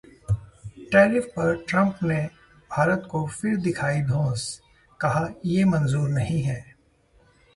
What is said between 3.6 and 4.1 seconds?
दिखाई